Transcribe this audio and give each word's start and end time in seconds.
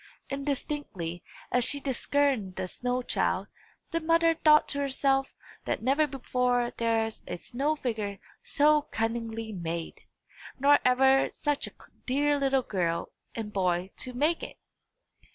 Indistinctly 0.31 1.21
as 1.51 1.63
she 1.63 1.79
discerned 1.79 2.55
the 2.55 2.67
snow 2.67 3.03
child, 3.03 3.45
the 3.91 3.99
mother 3.99 4.33
thought 4.33 4.67
to 4.69 4.79
herself 4.79 5.35
that 5.65 5.83
never 5.83 6.07
before 6.07 6.63
was 6.63 6.73
there 6.79 7.07
a 7.27 7.37
snow 7.37 7.75
figure 7.75 8.17
so 8.41 8.81
cunningly 8.81 9.51
made, 9.51 10.01
nor 10.59 10.79
ever 10.83 11.29
such 11.33 11.67
a 11.67 11.71
dear 12.07 12.39
little 12.39 12.63
girl 12.63 13.11
and 13.35 13.53
boy 13.53 13.91
to 13.97 14.13
make 14.13 14.41
it. 14.41 14.57